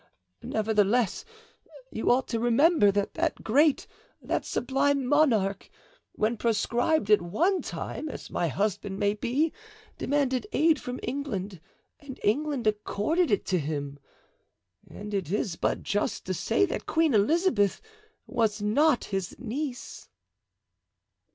Nevertheless, 0.41 1.25
you 1.91 2.09
ought 2.09 2.27
to 2.29 2.39
remember 2.39 2.89
that 2.91 3.13
that 3.13 3.43
great, 3.43 3.85
that 4.19 4.45
sublime 4.45 5.05
monarch, 5.05 5.69
when 6.13 6.37
proscribed 6.37 7.11
at 7.11 7.21
one 7.21 7.61
time, 7.61 8.09
as 8.09 8.31
my 8.31 8.47
husband 8.47 8.97
may 8.97 9.13
be, 9.13 9.53
demanded 9.99 10.47
aid 10.53 10.81
from 10.81 10.99
England 11.03 11.61
and 11.99 12.19
England 12.23 12.65
accorded 12.65 13.29
it 13.29 13.45
to 13.45 13.59
him; 13.59 13.99
and 14.89 15.13
it 15.13 15.31
is 15.31 15.55
but 15.55 15.83
just 15.83 16.25
to 16.25 16.33
say 16.33 16.65
that 16.65 16.87
Queen 16.87 17.13
Elizabeth 17.13 17.79
was 18.25 18.59
not 18.59 19.03
his 19.03 19.35
niece." 19.37 20.09